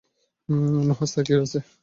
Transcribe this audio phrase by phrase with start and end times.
[0.87, 1.59] নুহাশ তাকিয়ে আছে।